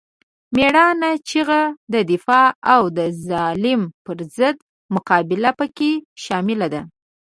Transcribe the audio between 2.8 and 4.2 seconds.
د ظالم پر